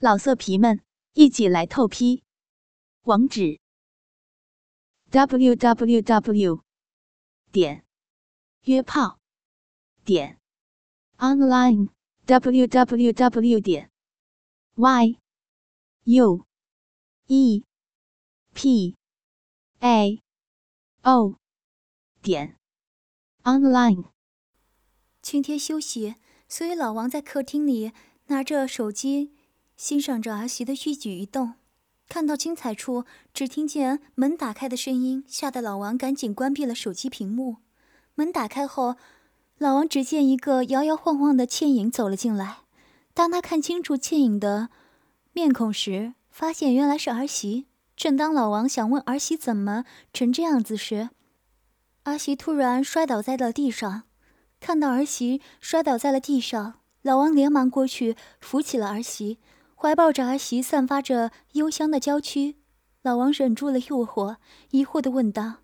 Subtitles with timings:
[0.00, 0.80] 老色皮们，
[1.14, 2.22] 一起来透批！
[3.02, 3.58] 网址
[5.10, 6.62] ：w w w
[7.50, 7.84] 点
[8.62, 9.18] 约炮
[10.04, 10.38] 点
[11.16, 11.88] online
[12.26, 13.90] w w w 点
[14.76, 15.18] y
[16.04, 16.46] u
[17.26, 17.64] e
[18.54, 18.94] p
[19.80, 20.22] a
[21.02, 21.36] o
[22.22, 22.56] 点
[23.42, 24.12] online。
[25.20, 26.14] 今天休息，
[26.48, 27.90] 所以老王在客厅里
[28.26, 29.37] 拿着手机。
[29.78, 31.54] 欣赏着儿媳的一举一动，
[32.08, 37.58] 看到精彩处，只听见门打开的声音，吓得老王赶紧关闭了手机屏幕。
[38.16, 38.96] 门打开后，
[39.56, 42.58] 老王只见一个摇摇晃晃的倩影走了进来。
[43.14, 44.68] 当他看清楚倩影的
[45.32, 47.66] 面孔时，发现原来是儿媳。
[47.96, 51.10] 正当老王想问儿媳怎么成这样子时，
[52.02, 54.02] 儿媳突然摔倒在了地上。
[54.58, 59.38] 看到儿媳摔倒在了地上，老王连忙过去扶起了儿媳。
[59.80, 62.56] 怀抱着儿媳，散发着幽香的娇躯，
[63.02, 64.38] 老王忍住了诱惑，
[64.70, 65.58] 疑惑的问道：“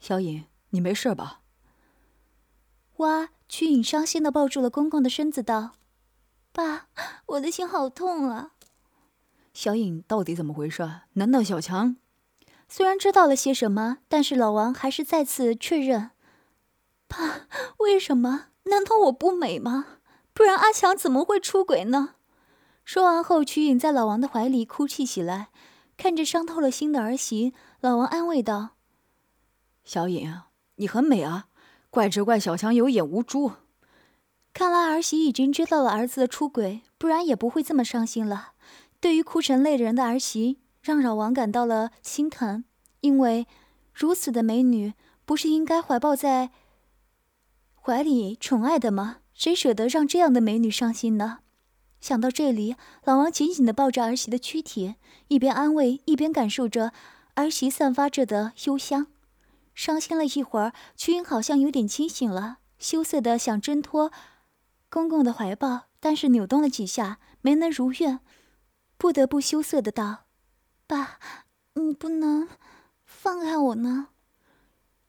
[0.00, 1.42] 小颖，你没事吧？”
[2.98, 3.28] 哇！
[3.48, 5.74] 曲颖伤心的抱住了公公的身子，道
[6.52, 6.88] ：“爸，
[7.26, 8.54] 我的心好痛啊！”
[9.54, 10.88] 小颖，到底怎么回事？
[11.12, 11.96] 难道小强？
[12.68, 16.10] 虽然知道了些什么，但是老王还是再次确认
[17.06, 17.46] ：“爸，
[17.78, 18.46] 为什么？
[18.64, 19.98] 难道我不美吗？
[20.32, 22.14] 不然阿强怎么会出轨呢？”
[22.92, 25.48] 说完后，曲颖在老王的怀里哭泣起来，
[25.96, 28.72] 看着伤透了心的儿媳，老王安慰道
[29.82, 30.42] ：“小颖，
[30.74, 31.46] 你很美啊，
[31.88, 33.52] 怪只怪小强有眼无珠。”
[34.52, 38.52] 看来儿媳已经知道了儿子的出轨，不然也不会这么伤心了。
[39.00, 42.62] 对于哭成泪人的儿媳，让老王感到了心疼，
[43.00, 43.46] 因为
[43.94, 44.92] 如此的美女，
[45.24, 46.50] 不是应该怀抱在
[47.74, 49.20] 怀里宠爱的吗？
[49.32, 51.38] 谁舍得让这样的美女伤心呢？
[52.02, 54.96] 想到这里，老王紧紧地抱着儿媳的躯体，
[55.28, 56.92] 一边安慰，一边感受着
[57.36, 59.06] 儿媳散发着的幽香。
[59.72, 64.10] 伤心了一会儿，曲英好像有点清醒了，羞涩的想挣脱
[64.90, 68.18] 公公的怀抱，但是扭动了几下，没能如愿，
[68.98, 70.24] 不得不羞涩的道
[70.88, 71.20] ：“爸，
[71.74, 72.48] 你不能
[73.06, 74.08] 放开我呢。”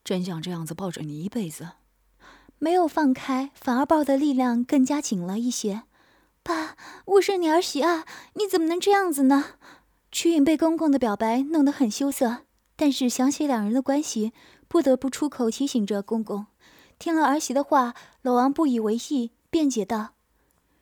[0.06, 1.70] 真想这样子抱着你一辈子。
[2.60, 5.84] 没有放开，反而抱的力量更加紧了一些。
[6.44, 9.56] 爸，我是你儿媳啊，你怎么能这样子呢？
[10.12, 12.40] 曲颖被公公的表白弄得很羞涩，
[12.76, 14.34] 但是想起两人的关系，
[14.68, 16.48] 不得不出口提醒着公公。
[17.00, 20.16] 听了儿媳的话，老王不以为意，辩解道：“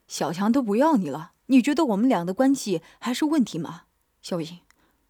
[0.07, 3.83] 小强都不要你了，你觉得我们俩的关系还是问题吗？
[4.23, 4.61] 小颖，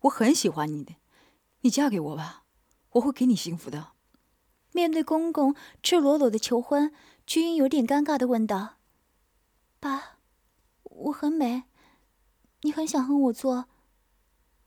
[0.02, 0.96] 我很喜欢你的，
[1.62, 2.44] 你嫁给我吧，
[2.92, 3.94] 我会给你幸福的。”
[4.74, 6.94] 面对公公赤裸裸的求婚，
[7.26, 8.76] 曲颖有点尴尬的问道
[9.80, 10.18] ：“爸。”
[11.06, 11.64] 我很美，
[12.62, 13.66] 你很想和我做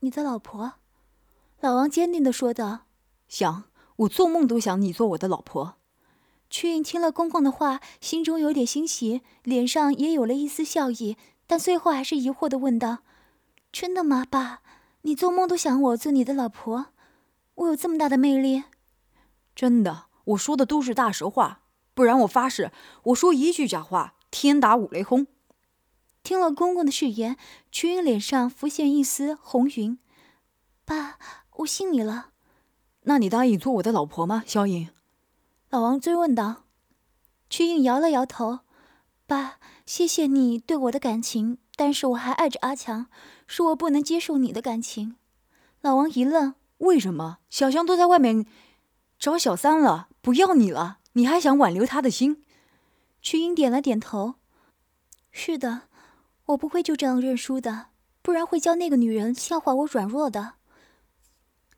[0.00, 0.75] 你的老婆？
[1.61, 2.87] 老王坚定的说道
[3.28, 3.65] ：“想，
[3.97, 5.77] 我做梦都想你做我的老婆。”
[6.50, 12.99] 曲颖听了公公的话，心中有点欣喜，脸上也有了一丝笑意，但最后还是疑惑的问道
[13.71, 14.61] ：“真的吗，爸？
[15.03, 16.87] 你做梦都想我做你的老婆？
[17.55, 18.65] 我有这么大的魅力
[19.55, 21.62] ？”“真的，我说的都是大实话，
[21.95, 22.72] 不然我发誓，
[23.05, 25.27] 我说一句假话，天打五雷轰。”
[26.24, 27.36] 听了公公的誓言，
[27.70, 29.98] 曲颖脸上浮现一丝红云。
[30.86, 31.18] 爸，
[31.56, 32.30] 我信你了。
[33.02, 34.88] 那你答应做我的老婆吗，小颖？
[35.68, 36.64] 老王追问道。
[37.50, 38.60] 曲颖摇了摇头。
[39.26, 43.06] 爸，谢谢你对我的感情，但是我还爱着阿强，
[43.46, 45.16] 是我不能接受你的感情。
[45.82, 47.41] 老王一愣，为什么？
[47.50, 48.46] 小香都在外面
[49.18, 52.42] 找小三了，不要你了，你还想挽留他的心？
[53.20, 54.36] 曲颖点了点头。
[55.30, 55.82] 是的。
[56.47, 57.87] 我不会就这样认输的，
[58.22, 60.55] 不然会教那个女人笑话我软弱的。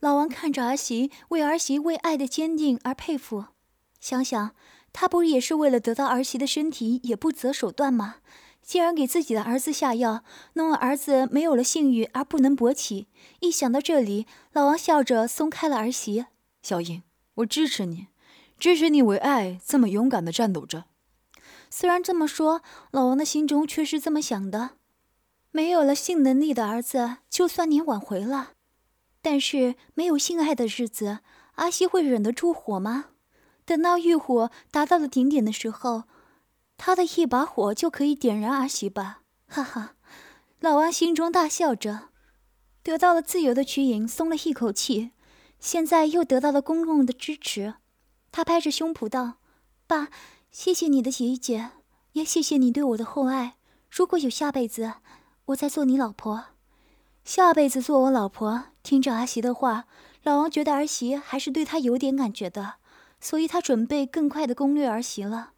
[0.01, 3.47] 老王看着儿媳，为儿媳为爱的坚定而佩服。
[4.01, 4.55] 想想，
[4.93, 8.17] 他不也是为了得到儿媳的身体，也不择手段吗？
[8.63, 10.25] 竟然给自己的儿子下药，
[10.55, 13.07] 弄得儿子没有了性欲而不能勃起。
[13.39, 16.27] 一想到这里，老王笑着松开了儿媳。
[16.63, 17.05] 小英，
[17.37, 18.09] 我支持你，
[18.59, 20.87] 支持你为爱这么勇敢的战斗着。
[21.71, 24.71] 虽然这么说，老王的心中却是这么想的：
[25.51, 28.53] 没有了性能力的儿子，就算你挽回了，
[29.21, 31.21] 但是没有性爱的日子，
[31.57, 33.07] 阿西会忍得住火吗？
[33.65, 36.05] 等到欲火达到了顶点的时候，
[36.77, 39.23] 他的一把火就可以点燃阿西吧？
[39.49, 39.95] 哈哈！
[40.61, 42.11] 老王心中大笑着，
[42.83, 45.11] 得到了自由的曲颖松了一口气，
[45.59, 47.75] 现在又得到了公公的支持，
[48.31, 49.35] 他拍着胸脯道
[49.87, 50.09] ：“爸。”
[50.59, 51.73] 谢谢你的理解，
[52.13, 53.57] 也谢谢你对我的厚爱。
[53.91, 54.95] 如果有下辈子，
[55.45, 56.45] 我再做你老婆，
[57.27, 58.69] 下辈子做我老婆。
[58.83, 59.85] 听着阿喜的话，
[60.23, 62.77] 老王觉得儿媳还是对他有点感觉的，
[63.21, 65.51] 所以他准备更快的攻略儿媳了，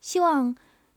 [0.00, 0.54] 希望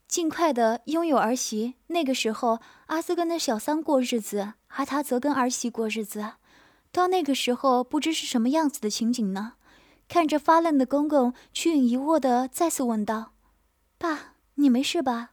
[0.08, 1.74] 尽快的拥有儿媳。
[1.88, 6.34] 那个时候，阿斯跟那小三过日子，而他则跟儿媳过日子。
[6.92, 9.54] 到那个时候，不知是什么样子的情景呢？
[10.08, 13.34] 看着发愣的公公，曲颖疑惑的再次问道
[13.98, 15.32] ：“爸，你没事吧？”“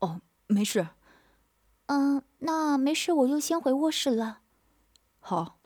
[0.00, 0.88] 哦，没事。
[1.86, 4.40] ”“嗯，那没事，我就先回卧室了。
[5.20, 5.58] ”“好。”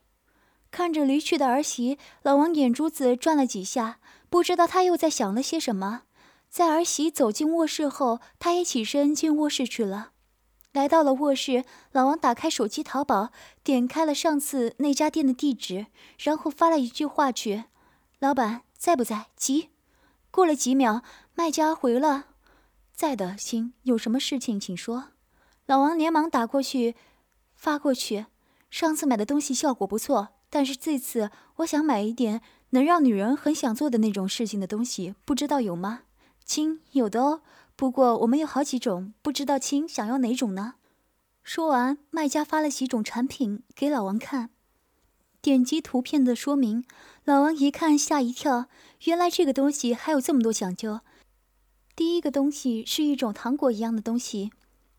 [0.72, 3.98] 看着离去的儿媳，老王眼珠子转了几下，
[4.28, 6.02] 不知道他又在想了些什么。
[6.50, 10.10] 在儿媳走进卧室后，他也起身进卧室去了。
[10.72, 13.30] 来到了卧室，老王打开手机淘宝，
[13.62, 15.86] 点开了上次那家店的地址，
[16.18, 17.64] 然后发了一句话去
[18.18, 19.28] ：“老板在不在？
[19.36, 19.70] 急。”
[20.30, 21.02] 过了几秒，
[21.34, 22.26] 卖家回了
[22.92, 25.08] ：“在的，亲，有什么事情请说。”
[25.66, 26.94] 老王连忙打过去，
[27.54, 28.26] 发过去
[28.70, 32.40] ：“上次买的东西效果不错，但是这次我想买一点
[32.70, 36.02] 能让女人很想做的那种事情的东西，不知道有吗？
[36.44, 37.42] 亲，有的哦。”
[37.76, 40.76] 不过我们有好几种，不知道亲想要哪种呢？
[41.42, 44.48] 说完，卖家发了几种产品给老王看，
[45.42, 46.86] 点击图片的说明，
[47.26, 48.66] 老王一看吓一跳，
[49.02, 51.00] 原来这个东西还有这么多讲究。
[51.96, 54.52] 第一个东西是一种糖果一样的东西，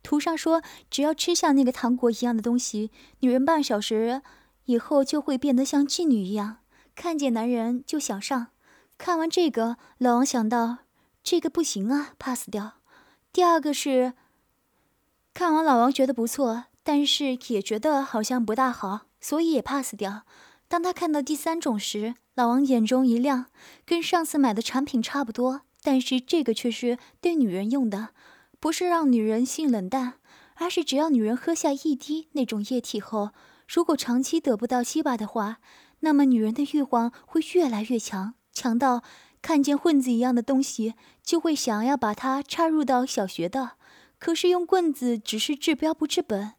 [0.04, 2.92] 图上说只要吃下那个糖果一样的东西，
[3.22, 4.22] 女人半小时
[4.66, 6.58] 以后就会变得像妓女一样，
[6.96, 8.48] 看见男人就想上。
[8.98, 10.80] 看完这个，老王想到。
[11.24, 12.74] 这个不行啊，pass 掉。
[13.32, 14.14] 第二个是，
[15.34, 20.24] 看完老王觉得不错，但是也觉得好像不大好，所以也 pass 掉。
[20.68, 23.46] 当他看到第三种时，老王眼中一亮，
[23.86, 28.10] 跟上次买的产品差不多，但是这个却是对女人用的，
[28.60, 30.16] 不是让女人性冷淡，
[30.56, 33.32] 而是只要女人喝下一滴那种液体后，
[33.68, 35.58] 如果长期得不到鸡巴的话，
[36.02, 39.04] 那么女人的欲望会越来越强，强到。
[39.40, 43.74] 看见棍子一样的东西，就会想要把它插入到小穴的。
[44.18, 46.54] 可是用棍子只是治标不治本，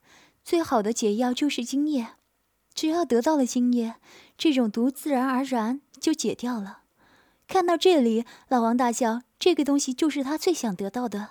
[0.44, 2.06] 最好的解药就是精液。
[2.78, 3.96] 只要得到了精液，
[4.36, 6.82] 这种毒自然而然就解掉了。
[7.48, 11.30] 看到这里，老王大叫：“这个东西就是他最想得到的！”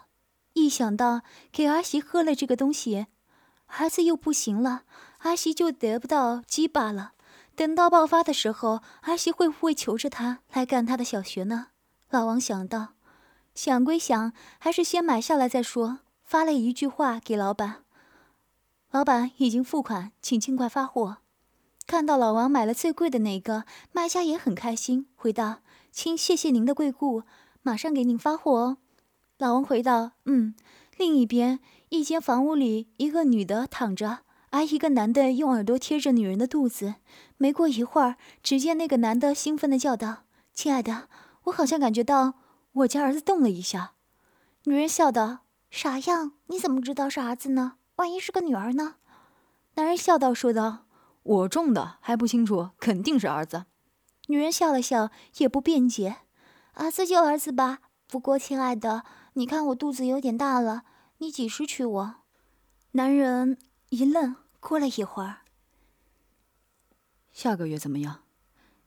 [0.55, 1.21] 一想到
[1.53, 3.07] 给儿媳喝了这个东西，
[3.67, 4.83] 儿子又不行了，
[5.19, 7.13] 儿媳就得不到鸡巴了。
[7.55, 11.67] 等到爆发的时候，儿媳会不会求着他来干他的小学呢？
[12.09, 12.89] 老王想到，
[13.55, 15.99] 想归想，还是先买下来再说。
[16.25, 17.85] 发了一句话给老板
[18.91, 21.19] ：“老板已经付款，请尽快发货。”
[21.87, 23.63] 看到老王买了最贵的那个，
[23.93, 27.23] 卖家也很开心，回道：“亲，谢谢您的贵顾，
[27.63, 28.77] 马上给您发货哦。”
[29.39, 30.53] 老王回道：“嗯。”
[30.97, 34.19] 另一边，一间房屋里，一个女的躺着。
[34.49, 36.95] 而一个男的用耳朵贴着女人的肚子，
[37.37, 40.23] 没过一会儿，只见那个男的兴奋地叫道
[40.53, 41.07] ：“亲爱的，
[41.43, 42.33] 我好像感觉到
[42.73, 43.93] 我家儿子动了一下。”
[44.65, 45.39] 女人笑道
[45.71, 47.73] ：“傻样，你怎么知道是儿子呢？
[47.97, 48.95] 万一是个女儿呢？”
[49.75, 50.86] 男人笑道：“说道，
[51.27, 53.65] 我种的还不清楚，肯定是儿子。”
[54.27, 56.17] 女人笑了笑，也不辩解
[56.73, 57.79] ：“儿子就儿子吧。
[58.07, 59.03] 不过，亲爱的，
[59.33, 60.83] 你看我肚子有点大了，
[61.19, 62.15] 你几时娶我？”
[62.93, 63.57] 男人。
[63.89, 65.37] 一愣，过了一会儿，
[67.31, 68.23] 下个月怎么样？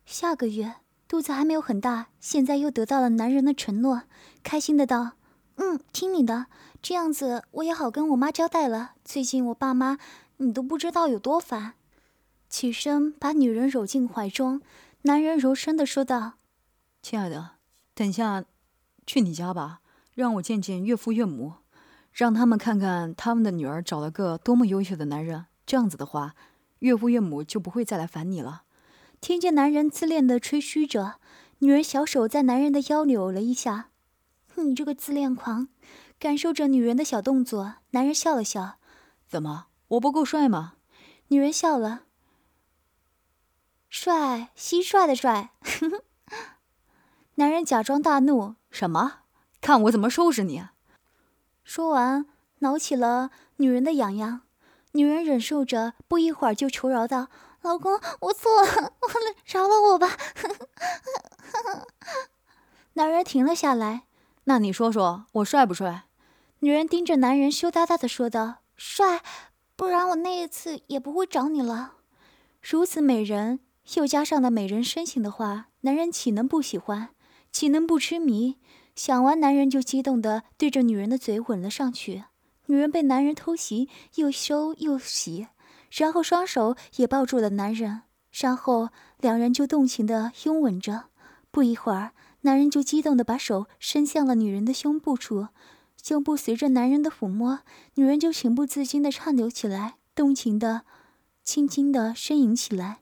[0.05, 0.75] 下个月
[1.09, 4.03] 肚子还没有很大，现在又得到了男人的承诺，
[4.43, 5.13] 开心的道
[5.57, 6.49] ：“嗯，听你的，
[6.83, 8.93] 这样子我也好跟我妈交代了。
[9.03, 9.97] 最近我爸妈，
[10.37, 11.77] 你都不知道有多烦。”
[12.51, 14.61] 起身把女人搂进怀中，
[15.03, 16.35] 男人柔声的说道
[17.01, 17.53] ：“亲爱的，
[17.95, 18.45] 等下
[19.07, 19.81] 去你家吧，
[20.13, 21.55] 让我见见岳父岳母。”
[22.13, 26.35] 让他们看看他们的女儿找了个多么优秀的男人，这样子的话，
[26.81, 28.65] 岳父岳母就不会再来烦你了。
[29.21, 31.21] 听见男人自恋的吹嘘着，
[31.61, 33.91] 女人小手在男人的腰扭了一下。
[34.57, 35.69] 你这个自恋狂！
[36.19, 38.79] 感受着女人的小动作，男人笑了笑。
[39.29, 40.75] 怎么，我不够帅吗？
[41.29, 42.03] 女人笑了。
[43.91, 45.51] 帅，蟋蟀的帅。
[47.35, 48.55] 男人假装大怒。
[48.71, 49.23] 什么？
[49.61, 50.63] 看我怎么收拾你！
[51.65, 52.25] 说完，
[52.61, 54.43] 挠起了女人的痒痒。
[54.93, 57.29] 女人忍受着，不一会儿就求饶道
[57.63, 59.09] ：“老公，我错了，我
[59.45, 60.17] 饶了我吧。
[62.95, 64.05] ”男人停了下来。
[64.45, 66.05] 那你说说我帅不帅？
[66.61, 69.23] 女人盯着男人，羞答答的说道：“帅，
[69.75, 71.95] 不然我那一次也不会找你了。”
[72.63, 73.61] 如此美人，
[73.97, 77.09] 又加上了美人深情的话，男人岂能不喜欢？
[77.51, 78.57] 岂能不痴迷？
[78.95, 82.25] 想完，男人就激动地对着女人的嘴吻了上去。
[82.67, 85.49] 女人被男人偷袭，又羞又喜，
[85.91, 91.07] 然后双手也抱住了男人，然后两人就动情地拥吻着。
[91.51, 95.49] 不一会儿，男人就激动地把手伸向了女人的胸部处，
[96.01, 97.61] 胸部随着男人的抚摸，
[97.95, 100.83] 女人就情不自禁地颤抖起来，动情地、
[101.43, 103.01] 轻轻地呻吟起来。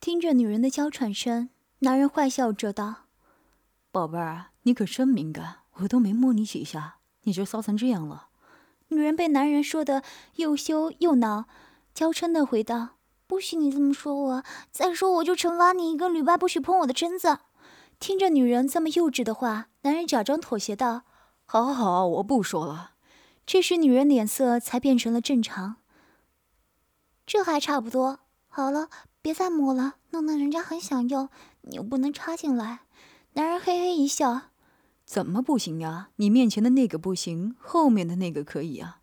[0.00, 1.50] 听着女人的娇喘声，
[1.80, 3.06] 男人坏笑着道
[3.90, 8.28] ：“宝贝儿，你可真敏感，我都没摸你几下，你就骚成这样了。”
[8.88, 10.04] 女人被男人说的
[10.36, 11.46] 又羞又恼，
[11.92, 12.95] 娇嗔的回道
[13.26, 17.38] ：“不许你这么说我，再说我就惩罚你一个礼拜不许碰我的身子。”
[17.98, 21.02] 听着女人这么幼稚的话，男人假装妥协道
[21.46, 22.92] ：“好好好，我不说了。”
[23.46, 25.76] 这时女人脸色才变成了正常。
[27.26, 28.88] 这还差不多，好了。
[29.22, 31.30] 别再摸了，弄得人家很想要，
[31.62, 32.82] 你又不能插进来。
[33.32, 34.42] 男人嘿嘿一笑
[35.04, 36.10] ：“怎么不行呀？
[36.14, 39.00] 你面前的那个不行，后面的那个可以啊。”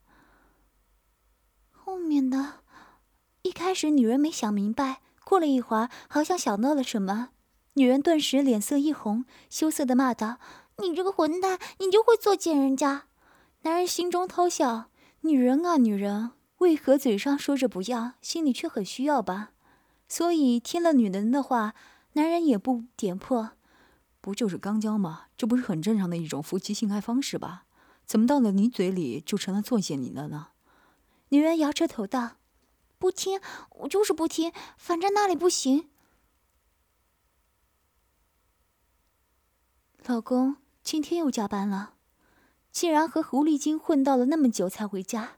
[1.71, 2.62] 后面的，
[3.43, 7.31] 一开始女人没想明白，过了一会儿，好像想到了什么，
[7.73, 10.37] 女人顿时脸色一红，羞涩的骂道
[10.81, 13.03] ：“你这个混蛋，你就会作贱人家！”
[13.63, 14.85] 男人心中偷笑
[15.21, 19.51] ：“女人啊，女人，为何嘴上说着不要，心里却很需要吧？”
[20.07, 21.73] 所以听了女人的话，
[22.13, 23.51] 男人也不点破，
[24.21, 25.23] 不就是刚交吗？
[25.35, 27.65] 这不是很正常的一种夫妻性爱方式吧？
[28.05, 30.47] 怎么到了你嘴里就成了作践你了呢？
[31.29, 32.37] 女人摇着头道
[33.03, 33.41] ：“不听，
[33.79, 35.89] 我就是不听，反正那里不行。”
[40.07, 40.55] 老公
[40.85, 41.95] 今天又加班了，
[42.71, 45.31] 竟然和狐狸精混到了那么久才回家，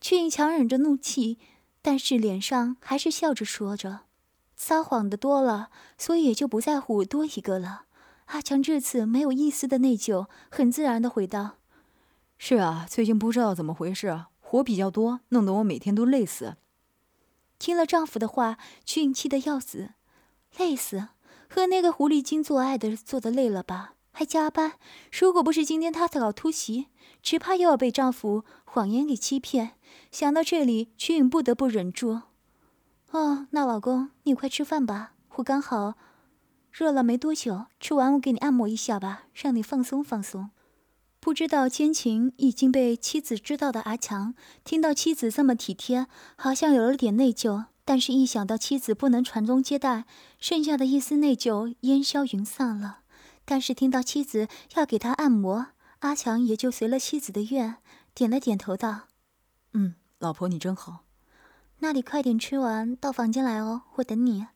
[0.00, 1.38] 却强忍着怒气，
[1.80, 4.00] 但是脸上还是笑着说着。
[4.56, 7.84] 撒谎的多了，所以也就不在乎多一个了。
[8.24, 11.58] 阿强这次没有一丝的内疚，很自然的回道
[12.36, 16.56] ：“是啊，最近不知道怎么回事，活比较多，弄得我每天都累死。”
[17.62, 19.90] 听了丈夫的话，曲颖气得要死，
[20.58, 21.06] 累死？
[21.48, 23.94] 和那个狐狸精做爱的做的累了吧？
[24.10, 24.72] 还加班？
[25.12, 26.88] 如果不是今天她搞突袭，
[27.22, 29.76] 只怕又要被丈夫谎言给欺骗。
[30.10, 32.22] 想到这里，曲颖不得不忍住。
[33.12, 35.94] 哦，那老公，你快吃饭吧，我刚好
[36.72, 40.50] 热了没多久，吃完我给你按摩一下吧，让你放松放松。
[41.22, 50.04] 不知道奸情已经被妻子知道的阿强，听到妻子这么体贴，好像有了点内疚，但是一想到妻子不能传宗接代，
[50.40, 53.02] 剩下的一丝内疚烟消云散了。
[53.44, 55.68] 但是听到妻子要给他按摩，
[56.00, 57.76] 阿强也就随了妻子的愿，
[58.16, 59.02] 点了点头道
[59.74, 61.04] ：“嗯，老婆你真好。”
[61.78, 64.48] 那你快点吃完，到房间来哦，我等你。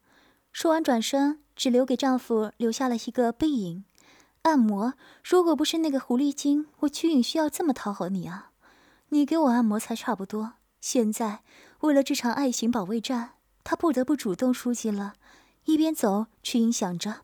[0.53, 3.85] 说完，转身，只留给丈夫留下了一个背影。
[4.47, 8.53] 按摩，如果不是那个狐狸精，我曲颖需要这么讨好你啊？
[9.09, 10.53] 你给我按摩才差不多。
[10.81, 11.43] 现在，
[11.81, 13.31] 为了这场爱情保卫战，
[13.65, 15.15] 他不得不主动出击了。
[15.65, 17.23] 一边走，曲颖想着，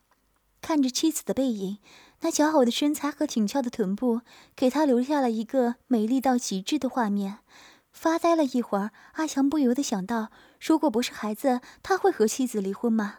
[0.61, 1.79] 看着妻子的背影，
[2.23, 4.23] 那姣好的身材和挺翘的臀部，
[4.57, 7.39] 给他留下了一个美丽到极致的画面。
[7.93, 13.19] 发呆了一会儿，阿强不由得想到：如果不是孩子，他会和妻子离婚吗？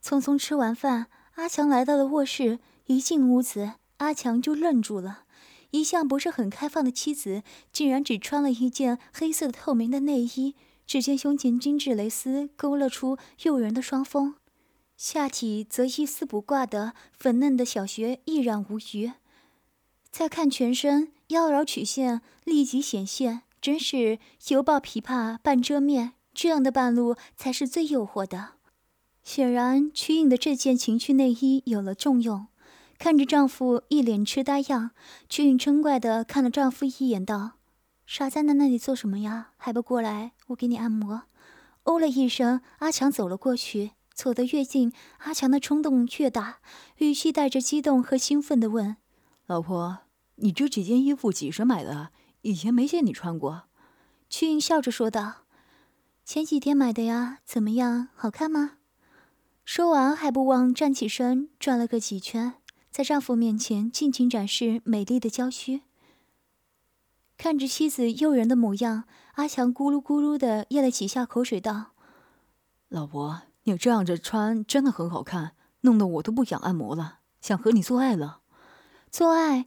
[0.00, 2.60] 匆匆吃完饭，阿强来到了卧室。
[2.86, 5.24] 一进屋子，阿强就愣住了。
[5.70, 10.54] 一向不是很开放的妻子，竟然只穿了一件黑色的透明的内衣。
[10.84, 14.34] 只见胸前精致蕾丝勾勒出诱人的双峰，
[14.96, 19.12] 下体则一丝不挂的粉嫩的小穴一览无余。
[20.10, 23.42] 再看全身，妖娆曲线立即显现。
[23.62, 28.54] 真是犹抱琵琶半遮面，这样的半露才是最诱惑的。
[29.22, 32.48] 显然，曲颖的这件情趣内衣有了重用。
[33.02, 34.92] 看着丈夫一脸痴呆样，
[35.28, 37.54] 曲颖嗔怪的看了丈夫一眼，道
[38.06, 39.48] ：“傻在那里做什么呀？
[39.56, 41.24] 还不过来，我给你按摩。”
[41.82, 43.90] 哦了一声，阿强走了过去。
[44.14, 46.60] 走得越近，阿强的冲动越大，
[46.98, 48.96] 语气带着激动和兴奋的问
[49.46, 50.02] ：“老婆，
[50.36, 52.10] 你这几件衣服几时买的？”
[52.42, 53.64] 以前没见你穿过，
[54.28, 55.46] 曲颖笑着说道
[56.24, 58.74] ：“前几天买的呀，怎么样，好看吗？”
[59.66, 62.54] 说完还不忘站起身，转了个几圈，
[62.92, 65.80] 在丈夫面前尽情展示美丽的娇躯。
[67.38, 69.04] 看着妻子诱人的模样，
[69.36, 71.92] 阿强咕噜咕噜的咽了几下口水，道
[72.88, 78.40] ：“老婆，你这样着穿真的很好看，弄得我都不想按摩了，想和你做爱了。
[79.10, 79.64] 做爱，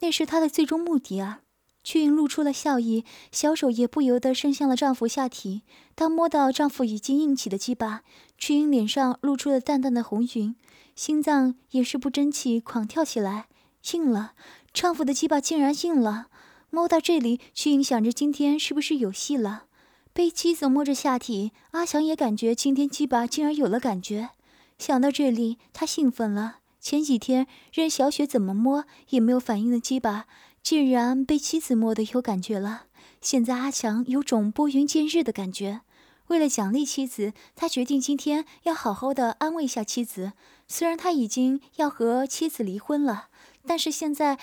[0.00, 1.42] 那是他的最终目的啊。”
[1.84, 5.64] 曲颖露出了笑意，小手也不由得伸向了丈夫下体。
[5.94, 8.02] 当摸到丈夫已经硬起的鸡巴，
[8.38, 10.56] 曲颖脸上露出了淡淡的红晕，
[10.96, 13.46] 心脏也是不争气，狂跳起来。
[13.92, 14.32] 硬了，
[14.72, 16.28] 丈夫的鸡巴竟然硬了！
[16.70, 19.64] 摸到这里，曲颖想着今天是不是有戏了？
[20.12, 24.30] 被妻子摸着下体，阿强也感觉今天鸡巴竟然有了感觉。
[24.78, 26.58] 想到这里，他兴奋了。
[26.80, 30.26] 前几天任小雪怎么摸也没有反应的鸡巴。
[30.62, 32.84] 竟然被妻子摸得有感觉了，
[33.20, 35.82] 现在阿强有种拨云见日的感觉。
[36.28, 40.32] 为了奖励妻子，他决定今天要好好的安慰一下妻子。
[40.66, 43.28] 虽然他已经要和妻子离婚了，
[43.66, 44.38] 但是现在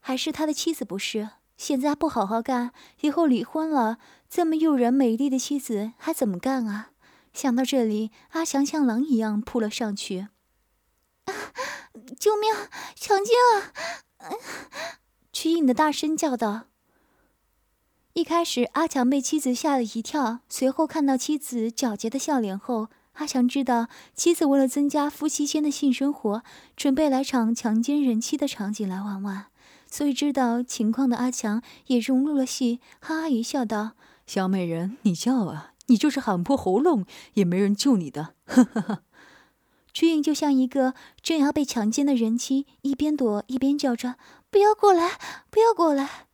[0.00, 1.30] 还是他的妻子，不是？
[1.56, 6.90] 现在不好好干，以后离婚了，这么诱人美丽的妻子还怎么干啊？
[7.32, 10.28] 想到这里，阿强像狼一样扑了上去。
[12.18, 12.52] 救命！
[12.96, 13.34] 强奸
[14.18, 14.30] 啊！
[15.32, 16.66] 曲颖的大声叫道
[18.14, 26.44] ：“一开始，阿强被妻子吓了一跳，随后看到妻子皎洁的笑脸后，阿强知道妻子为了增加夫妻间的性生活，
[26.76, 29.46] 准备来场强奸人妻的场景来玩玩。
[29.90, 33.94] 所以知道情况的阿强也融入了戏，哈哈一笑道
[34.28, 39.02] ：‘小美人，你叫啊，你就是喊破喉咙也没人救你的。’呵呵呵。”
[39.92, 44.14] 曲颖就像一个正要被强奸的人妻，一边躲一边叫着。
[44.50, 45.18] 不要过来！
[45.50, 46.28] 不要过来！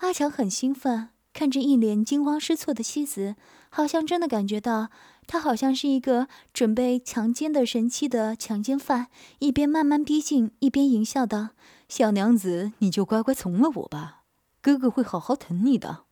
[0.00, 3.36] 阿强很兴奋，看着一脸惊慌失措的妻子，
[3.70, 4.90] 好像真的感觉到
[5.26, 9.08] 他好像是一个准备强奸的神器的强奸犯，
[9.38, 11.50] 一边慢慢逼近，一边淫笑道
[11.88, 14.24] ：“小娘子，你就乖乖从了我吧，
[14.60, 16.04] 哥哥会好好疼你的。”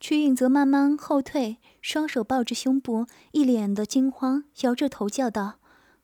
[0.00, 5.60] 曲颖则慢慢后退，双手抱着胸部，一脸的惊慌，摇着头叫道：“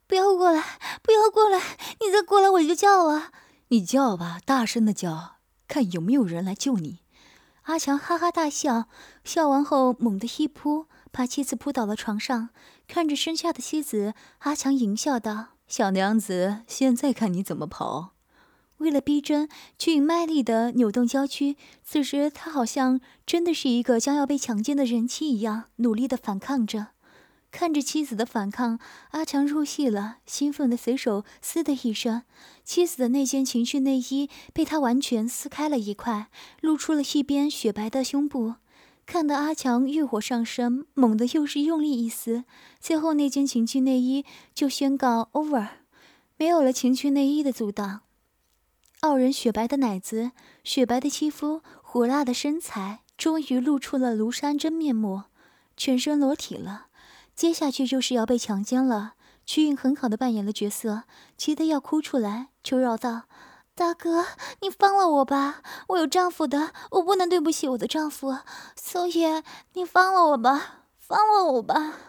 [0.06, 0.62] 不要过来！
[1.02, 1.58] 不要过来！
[2.00, 3.32] 你再过来我就叫啊！”
[3.68, 7.00] 你叫吧，大声的叫，看有没有人来救你。
[7.68, 8.88] 阿强哈哈大笑，
[9.24, 12.48] 笑完后猛地一扑，把妻子扑倒了床上。
[12.86, 18.14] 看着身下的妻子，阿强淫笑道：“小娘子，现在看你怎么跑。”
[18.78, 21.58] 为了逼真，俊卖力的扭动娇躯。
[21.84, 26.86] 此时，他好像真的是一个将要被强奸的人妻一样，努力的反抗着。
[27.58, 28.78] 看着妻子的反抗，
[29.10, 32.22] 阿强入戏了，兴奋的随手撕的一声，
[32.62, 36.28] 妻子的那件情趣内衣被他完全撕开了一块，
[36.60, 38.54] 露出了一边雪白的胸部。
[39.04, 42.44] 看得阿强欲火上升，猛地又是用力一撕，
[42.78, 45.66] 最后那件情趣内衣就宣告 over，
[46.36, 48.02] 没有了情趣内衣的阻挡。
[49.00, 50.30] 傲人雪白的奶子，
[50.62, 55.24] 雪白的肌肤，火辣的身材，终于露出了庐山真面目，
[55.76, 56.84] 全身裸体了。
[57.38, 59.14] 接下去就是要被强奸了。
[59.46, 61.04] 曲颖很好的扮演了角色，
[61.36, 63.28] 急得要哭出来，求饶道
[63.76, 64.26] ：“大哥，
[64.60, 68.38] 你放了我吧，我有丈夫的，我不能对不起我的丈夫，
[68.74, 69.24] 所以
[69.74, 72.00] 你放了我吧，放了我吧。”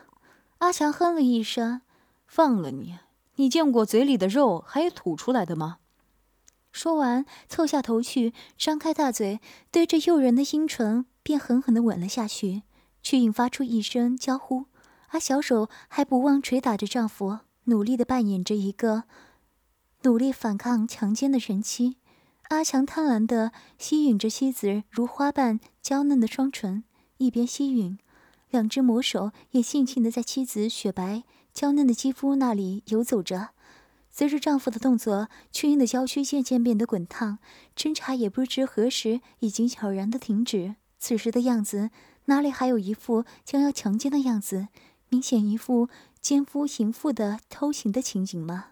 [0.58, 1.84] 阿强哼了一声
[2.26, 2.98] ：“放了你？
[3.36, 5.78] 你见过嘴里的肉还有吐出来的吗？”
[6.74, 9.40] 说完，凑下头去，张开大嘴，
[9.70, 12.64] 对着诱人的阴唇便狠狠地吻了下去。
[13.04, 14.66] 曲颖发出一声娇呼。
[15.10, 19.04] 而小手还不忘捶打着丈夫，努力的扮演着一个
[20.04, 21.98] 努力反抗强奸的人妻。
[22.50, 26.84] 阿强贪婪的吸吮着妻子如花瓣娇嫩的双唇，
[27.18, 27.98] 一边吸吮，
[28.50, 33.50] 两只魔手也尽情的在妻子雪白娇嫩的肌肤那里游走着。
[34.10, 37.38] 随着丈夫的动作，曲英的娇躯渐渐变得滚烫，
[37.76, 40.76] 侦查也不知何时已经悄然的停止。
[40.98, 41.92] 此时的样子，
[42.26, 44.70] 哪里还有一副将要强奸的样子？
[45.10, 45.90] 明显一副
[46.22, 48.68] 奸夫淫妇的偷情的情景吗？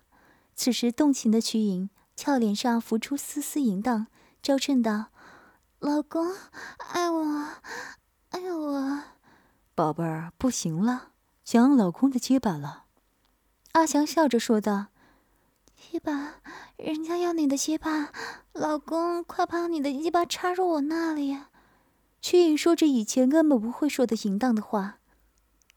[0.55, 4.07] 此时动情的曲颖俏脸上浮出丝丝淫荡，
[4.41, 5.07] 娇嗔道
[5.79, 6.31] ：“老公，
[6.93, 7.47] 爱我，
[8.29, 9.03] 爱我。”
[9.75, 11.09] 宝贝儿，不行了，
[11.45, 12.85] 想老公的肩膀了。
[13.73, 14.87] 阿强笑着说道
[15.75, 16.35] ：“鸡巴，
[16.77, 18.11] 人家要你的鸡巴，
[18.53, 21.37] 老公，快把你的鸡巴插入我那里。”
[22.19, 24.97] 曲颖说着以前根本不会说的淫荡的话。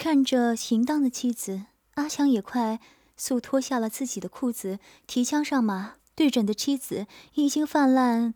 [0.02, 1.64] 看着行当的妻子，
[1.96, 2.80] 阿强也快
[3.18, 8.32] 速脱下了自己的裤子，提枪上马，对准的妻子已经泛滥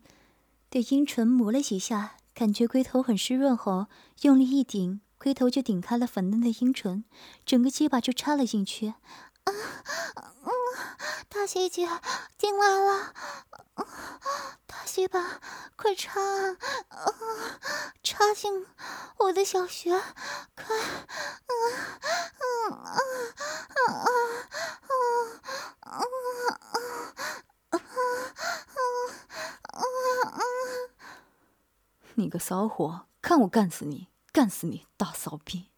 [0.69, 3.87] 的阴唇磨了几下，感觉龟头很湿润后，
[4.21, 7.03] 用力一顶，龟头就顶开了粉嫩的阴唇，
[7.43, 8.93] 整个鸡巴就插了进去。
[9.45, 9.51] 啊，
[10.43, 10.51] 嗯，
[11.29, 11.87] 大姐姐
[12.37, 13.13] 进来了，
[14.65, 15.39] 大鸡巴
[15.75, 16.57] 快插，啊，
[18.03, 18.65] 插进
[19.17, 19.91] 我的小穴，
[20.55, 21.53] 快，啊，
[22.37, 22.99] 嗯，啊，
[23.75, 24.03] 啊，啊，
[25.79, 26.03] 啊，啊，
[27.69, 27.77] 啊，啊，
[29.71, 29.79] 啊，
[30.29, 30.41] 啊，
[32.15, 34.07] 你个骚货，看我干死你！
[34.31, 35.69] 干死你，大骚逼！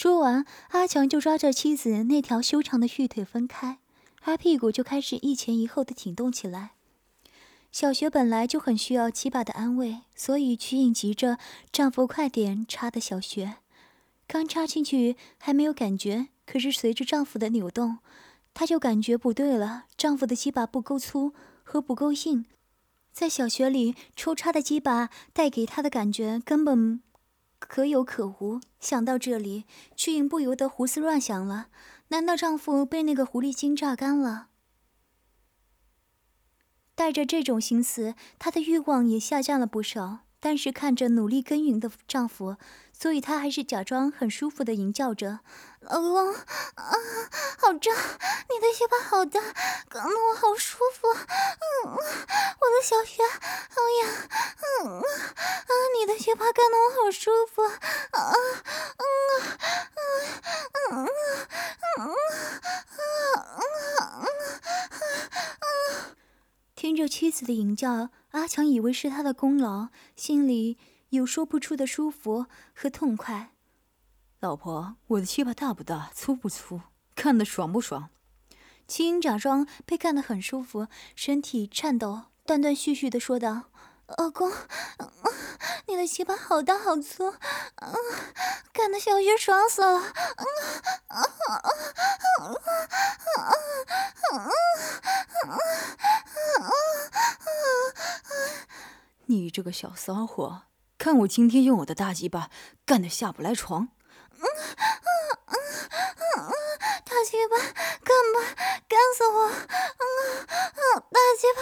[0.00, 3.78] 说完，阿强就抓着妻子那条修长的玉腿分开，
[4.22, 6.74] 而屁股就开始一前一后的挺动起来。
[7.72, 11.36] 小雪本来就很需要鸡巴的安慰，所以曲颖急着
[11.72, 13.56] 丈夫快点插的小穴。
[14.28, 17.98] 刚插进去还没有感觉，可是随着丈夫的扭动，
[18.54, 19.86] 她就感觉不对了。
[19.96, 21.34] 丈夫的鸡巴不够粗
[21.64, 22.46] 和不够硬，
[23.10, 27.02] 在小穴里抽插的鸡巴带给她的感觉根本。
[27.58, 28.60] 可有可无。
[28.80, 29.64] 想到这里，
[29.96, 31.68] 曲颖不由得胡思乱想了：
[32.08, 34.48] 难道丈夫被那个狐狸精榨干了？
[36.94, 40.20] 带着这种心思，她的欲望也下降了不少。
[40.40, 42.58] 但是看着努力耕耘的丈夫，
[43.00, 45.38] 所以他还是假装很舒服的吟叫着
[45.78, 46.42] ：“老公，啊，
[47.56, 49.40] 好胀，你的鞋巴好大，
[49.88, 51.06] 搞得我好舒服。
[51.06, 54.10] 嗯，我的小穴好痒。
[54.82, 57.62] 嗯，啊，你的鞋巴干得我好舒服。
[57.62, 58.32] 啊，
[58.98, 59.06] 嗯，
[60.90, 61.06] 嗯，嗯，
[61.98, 62.16] 嗯，
[64.00, 64.26] 嗯，
[65.60, 66.16] 嗯，
[66.74, 68.10] 听着妻子的吟叫。
[68.32, 70.76] 阿强以为是他的功劳，心里
[71.10, 73.52] 有说不出的舒服和痛快。
[74.40, 76.80] 老婆，我的鸡巴大不大，粗不粗，
[77.14, 78.10] 干得爽不爽？
[78.86, 83.64] 齐英假装被干得很舒服，身体颤抖，断断续续的说道
[84.16, 84.52] ：“老公，
[85.86, 87.34] 你的鸡巴好大好粗，
[88.72, 90.12] 干得小雪爽死了。”
[99.26, 100.62] 你这个小骚货，
[100.98, 102.50] 看我今天用我的大鸡巴
[102.84, 103.88] 干的下不来床！
[104.32, 104.46] 嗯嗯
[105.46, 105.56] 嗯
[106.34, 106.52] 嗯
[107.04, 108.36] 大鸡巴干吧，
[108.88, 109.48] 干死我！
[111.10, 111.60] 大鸡巴！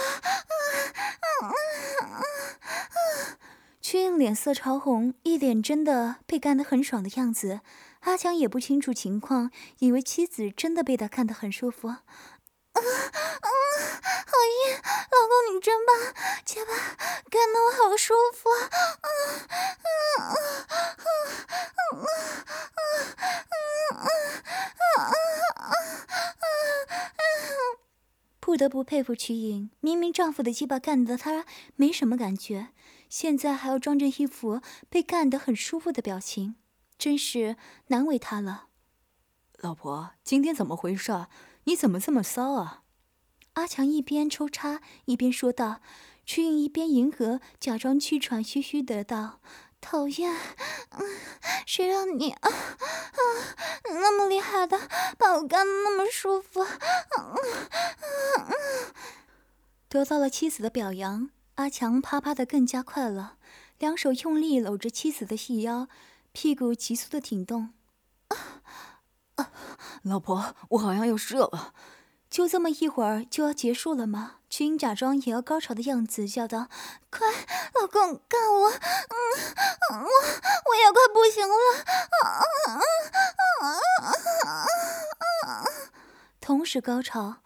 [3.79, 7.61] 曲英脸色潮红，一脸真的被干得很爽的样子。
[8.01, 11.95] 阿强也不清楚情况，以为妻子真的被他干得很舒服。
[14.37, 16.13] 讨厌，老公你真棒，
[16.45, 16.71] 姐巴
[17.31, 18.51] 干得我好舒服。
[18.51, 19.09] 嗯
[19.47, 21.01] 嗯嗯
[21.89, 22.05] 嗯
[22.77, 23.17] 嗯
[23.87, 24.21] 嗯嗯
[25.97, 27.77] 嗯嗯
[28.39, 31.43] 不得不佩服曲颖，明明丈夫的鸡巴干得她
[31.75, 32.67] 没什么感觉，
[33.09, 36.57] 现在还要装着一副被干得很舒服的表情，
[36.99, 38.67] 真是难为她了。
[39.57, 41.25] 老婆，今天怎么回事？
[41.63, 42.83] 你怎么这么骚啊？
[43.57, 45.81] 阿强一边抽插一边说道，
[46.27, 49.39] 曲颖一边迎合，假装气喘吁吁的道
[49.81, 50.31] ：“讨厌，
[51.65, 53.19] 谁让你啊啊
[53.85, 54.79] 那么厉害的，
[55.17, 56.63] 把我干的那么舒服？”
[59.89, 63.37] 得到了妻子的表扬，阿强啪啪的更加快了，
[63.79, 65.87] 两手用力搂着妻子的细腰，
[66.31, 67.73] 屁股急速的挺动。
[70.03, 71.73] 老婆，我好像要射了，
[72.37, 74.35] 就这么一会儿就要结束了吗？
[74.47, 76.67] 曲英假装也要高潮的样子，叫道
[77.09, 77.27] ：“快，
[77.73, 78.69] 老公干我！
[78.69, 78.77] 嗯，
[79.89, 81.55] 我我也快不行了！”
[86.39, 87.37] 同时高潮，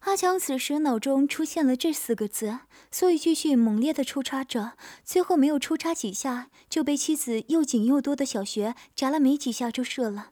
[0.00, 4.72] 阿强此时脑中出现了这四个字，所以继续猛烈的抽插着，
[5.04, 10.30] 最后没有抽插几下，就被妻子又紧又多的小穴夹了没几下就射了。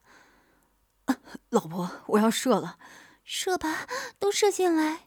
[1.51, 2.79] 老婆，我要射了，
[3.33, 3.87] 射吧，
[4.19, 5.03] 都射进来。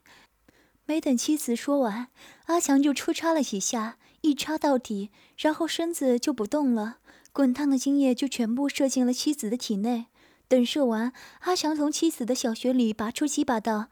[0.85, 2.07] 没等妻子说完，
[2.45, 6.99] 阿强就抽插了几下，一插到底，然后身子就不动了，
[7.33, 10.05] 滚烫的精液就全部射进了妻子的体内。
[10.47, 13.89] 等射完，阿强从妻子的小穴里拔出鸡巴道：“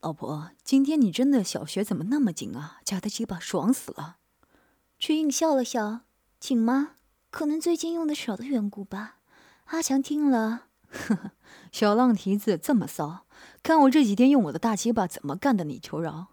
[0.00, 2.78] 老婆，今天你真的小穴怎么那么紧啊？
[2.82, 4.16] 夹的鸡巴爽死了。”
[4.98, 6.00] 曲颖笑了笑
[6.40, 6.92] ：“紧吗？
[7.30, 9.18] 可能最近用的少的缘故吧。”
[9.66, 11.30] 阿强听了，呵呵，
[11.72, 13.24] 小浪蹄子这么骚，
[13.62, 16.28] 看我这几天用我的大鸡巴怎么干的你求饶？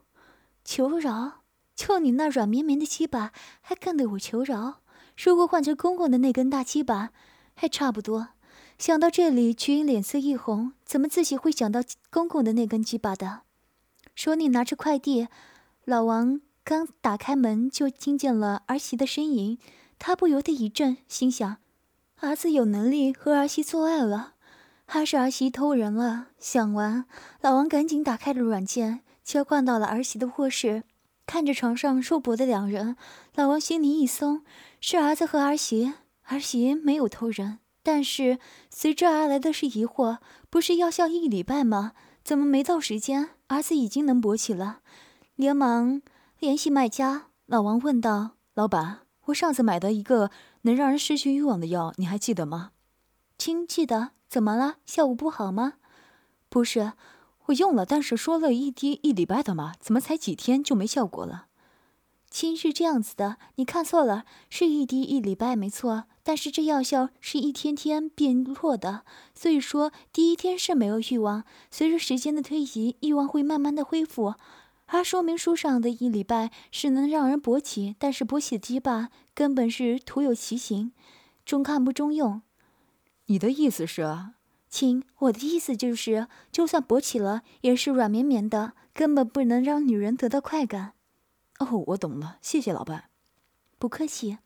[0.66, 1.44] 求饶？
[1.76, 4.82] 就你那软绵绵的鸡巴，还干得我求饶？
[5.16, 7.12] 如果换成公公的那根大鸡巴，
[7.56, 8.30] 还差不多。
[8.80, 13.42] 想到这里，曲颖脸色一红，怎么自己会想到公公的那根鸡巴的？
[14.16, 15.28] 手里拿着快递，
[15.86, 19.60] 老王刚打开门就听见了儿媳的呻吟，
[20.00, 21.58] 他不由得一震，心想。
[22.20, 24.34] 儿子有能力和儿媳做爱了，
[24.90, 26.30] 还是儿媳偷人了？
[26.40, 27.06] 想完，
[27.42, 30.84] 老王赶紧打开了软件，切换到了儿媳的卧室，
[31.26, 32.96] 看着床上肉搏的两人，
[33.36, 34.44] 老王心里一松，
[34.80, 37.60] 是儿子和儿媳，儿媳没有偷人。
[37.84, 40.20] 但是随之而来的是疑惑：
[40.50, 41.92] 不是要效一礼拜吗？
[42.24, 44.80] 怎么没到时间，儿子已经能勃起了？
[45.36, 46.02] 连忙
[46.40, 52.72] 联系卖家，老王问道：“老板，我上次买的一个能让人失去欲望的药，你还记得吗？
[53.38, 54.12] 亲，记得。
[54.28, 54.78] 怎么了？
[54.86, 55.74] 效果不好吗？
[56.50, 56.94] 不是，
[57.46, 61.48] 我用了，但是说了一滴一礼拜的嘛，怎么才几天就没效果了？
[62.30, 74.36] 亲，是这样子的，你看错了，是一滴一礼拜没错，但是这药效是一天天变弱的，所以说第一天是没有欲望，随着时间的推移，欲望会慢慢的恢复。
[74.88, 80.92] 而说明书上的一礼拜是能让人勃起，但是勃起的鸡巴根本是徒有其形，
[81.46, 82.42] 中看不中用。
[83.28, 84.04] 你的意思是，
[84.70, 90.94] 亲，我的意思就是，就算勃起了，也是软绵绵的，根本不能让女人得到快感。
[91.60, 93.06] 哦，我懂了，谢谢老板。
[93.78, 94.38] 不客气。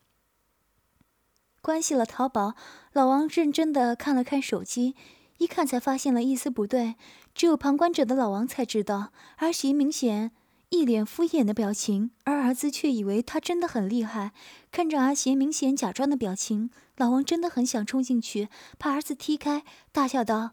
[1.62, 2.56] 关系了淘宝，
[2.92, 4.96] 老王认真的看了看手机，
[5.38, 6.96] 一看才发现了一丝不对。
[7.36, 10.32] 只有旁观者的老王才知道，儿媳明显
[10.72, 14.32] 一脸敷衍的表情，而儿子却以为他真的很厉害。
[14.72, 20.52] 看着阿贤明显假装的表情，老王真的很想冲进去，把儿子踢开，大笑道：“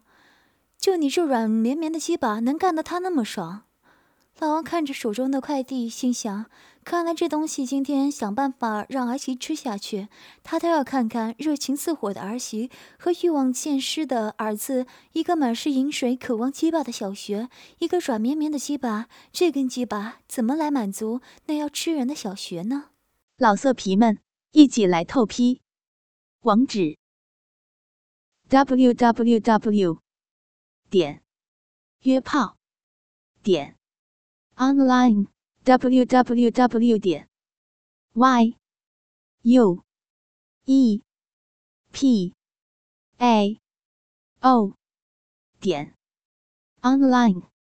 [0.77, 3.63] 就你这软绵绵的鸡巴，能干得他那么爽？”
[4.39, 6.49] 老王看着手中的快递，心想：
[6.85, 10.07] 看来这东西今天想办法让儿媳吃下去。
[10.43, 17.49] 他倒要看看热情似火的儿媳和欲望渐失的儿子，一个满是饮水、渴望鸡巴的小学，
[17.79, 22.91] 一个软绵绵的鸡巴，这根鸡巴怎么来满足那要吃人的小学呢？
[23.35, 24.19] 老色皮们，
[24.53, 25.59] 一起来透批！
[26.43, 26.97] 网址
[28.47, 29.99] ：w w w.
[30.89, 31.21] 点
[32.03, 32.55] 约炮
[33.43, 33.78] 点。
[34.59, 35.27] Online
[35.65, 37.27] www 点
[38.13, 38.55] y
[39.43, 39.83] u
[40.65, 41.01] e
[41.93, 42.33] p
[43.17, 43.59] a
[44.41, 44.73] o
[45.61, 45.93] 点
[46.81, 47.58] online。